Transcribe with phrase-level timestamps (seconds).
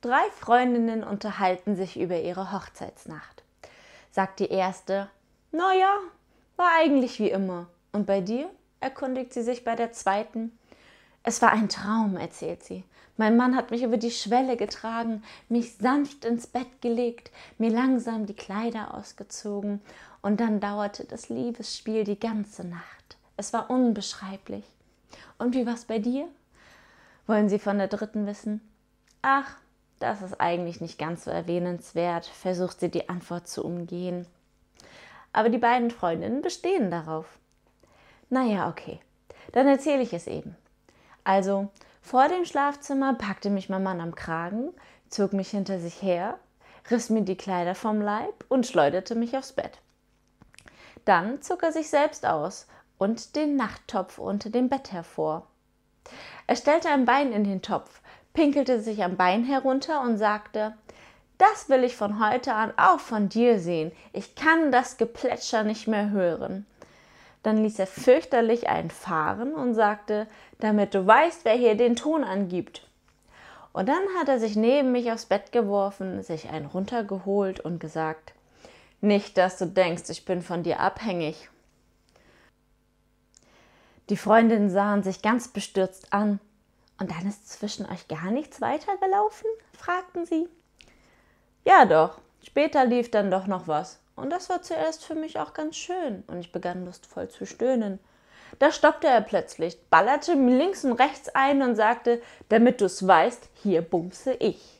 [0.00, 3.42] Drei Freundinnen unterhalten sich über ihre Hochzeitsnacht.
[4.12, 5.10] Sagt die erste,
[5.50, 5.98] na ja,
[6.56, 7.66] war eigentlich wie immer.
[7.92, 8.48] Und bei dir?
[8.80, 10.56] erkundigt sie sich bei der zweiten.
[11.24, 12.84] Es war ein Traum, erzählt sie.
[13.16, 18.26] Mein Mann hat mich über die Schwelle getragen, mich sanft ins Bett gelegt, mir langsam
[18.26, 19.80] die Kleider ausgezogen,
[20.22, 23.16] und dann dauerte das Liebesspiel die ganze Nacht.
[23.36, 24.64] Es war unbeschreiblich.
[25.38, 26.28] Und wie war's bei dir?
[27.26, 28.60] Wollen Sie von der dritten wissen?
[29.22, 29.56] Ach,
[29.98, 34.26] das ist eigentlich nicht ganz so erwähnenswert, versucht sie die Antwort zu umgehen.
[35.32, 37.38] Aber die beiden Freundinnen bestehen darauf.
[38.30, 39.00] Naja, okay,
[39.52, 40.56] dann erzähle ich es eben.
[41.24, 41.68] Also,
[42.00, 44.70] vor dem Schlafzimmer packte mich mein Mann am Kragen,
[45.08, 46.38] zog mich hinter sich her,
[46.90, 49.78] riss mir die Kleider vom Leib und schleuderte mich aufs Bett.
[51.04, 52.66] Dann zog er sich selbst aus
[52.98, 55.46] und den Nachttopf unter dem Bett hervor.
[56.46, 58.00] Er stellte ein Bein in den Topf,
[58.38, 60.72] pinkelte sich am Bein herunter und sagte
[61.38, 63.90] Das will ich von heute an auch von dir sehen.
[64.12, 66.64] Ich kann das Geplätscher nicht mehr hören.
[67.42, 70.28] Dann ließ er fürchterlich einen fahren und sagte,
[70.60, 72.86] damit du weißt, wer hier den Ton angibt.
[73.72, 78.34] Und dann hat er sich neben mich aufs Bett geworfen, sich einen runtergeholt und gesagt,
[79.00, 81.50] nicht, dass du denkst, ich bin von dir abhängig.
[84.10, 86.38] Die Freundinnen sahen sich ganz bestürzt an.
[86.98, 89.48] Und dann ist zwischen euch gar nichts weitergelaufen?
[89.72, 90.48] fragten sie.
[91.64, 94.00] Ja doch, später lief dann doch noch was.
[94.16, 96.24] Und das war zuerst für mich auch ganz schön.
[96.26, 98.00] Und ich begann lustvoll zu stöhnen.
[98.58, 103.48] Da stoppte er plötzlich, ballerte mir links und rechts ein und sagte, damit du's weißt,
[103.62, 104.77] hier bumse ich.